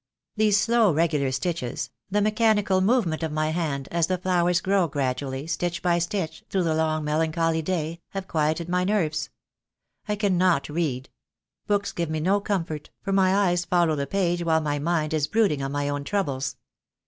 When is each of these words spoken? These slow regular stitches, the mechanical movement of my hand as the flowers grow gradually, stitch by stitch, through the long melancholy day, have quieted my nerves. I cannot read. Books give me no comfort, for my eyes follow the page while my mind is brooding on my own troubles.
These 0.35 0.59
slow 0.59 0.91
regular 0.91 1.31
stitches, 1.31 1.91
the 2.09 2.23
mechanical 2.23 2.81
movement 2.81 3.21
of 3.21 3.31
my 3.31 3.51
hand 3.51 3.87
as 3.91 4.07
the 4.07 4.17
flowers 4.17 4.59
grow 4.59 4.87
gradually, 4.87 5.45
stitch 5.45 5.83
by 5.83 5.99
stitch, 5.99 6.43
through 6.49 6.63
the 6.63 6.73
long 6.73 7.03
melancholy 7.03 7.61
day, 7.61 8.01
have 8.09 8.27
quieted 8.27 8.67
my 8.67 8.83
nerves. 8.83 9.29
I 10.07 10.15
cannot 10.15 10.67
read. 10.69 11.11
Books 11.67 11.91
give 11.91 12.09
me 12.09 12.19
no 12.19 12.39
comfort, 12.39 12.89
for 13.03 13.11
my 13.11 13.31
eyes 13.49 13.63
follow 13.65 13.95
the 13.95 14.07
page 14.07 14.43
while 14.43 14.59
my 14.59 14.79
mind 14.79 15.13
is 15.13 15.27
brooding 15.27 15.61
on 15.61 15.71
my 15.71 15.87
own 15.87 16.03
troubles. 16.03 16.55